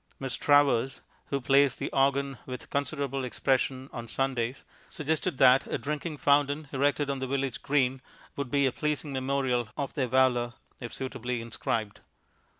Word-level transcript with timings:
Miss 0.19 0.33
Travers, 0.33 1.01
who 1.27 1.39
plays 1.39 1.75
the 1.75 1.91
organ 1.91 2.39
with 2.47 2.71
considerable 2.71 3.23
expression 3.23 3.87
on 3.93 4.07
Sundays, 4.07 4.65
suggested 4.89 5.37
that 5.37 5.67
a 5.67 5.77
drinking 5.77 6.17
fountain 6.17 6.67
erected 6.71 7.07
on 7.11 7.19
the 7.19 7.27
village 7.27 7.61
green 7.61 8.01
would 8.35 8.49
be 8.49 8.65
a 8.65 8.71
pleasing 8.71 9.13
memorial 9.13 9.69
of 9.77 9.93
their 9.93 10.07
valour, 10.07 10.55
if 10.79 10.91
suitably 10.91 11.39
inscribed. 11.39 11.99